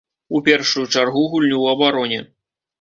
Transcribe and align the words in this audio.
У 0.37 0.39
першую 0.47 0.85
чаргу 0.95 1.23
гульню 1.35 1.61
ў 1.61 1.67
абароне. 1.77 2.19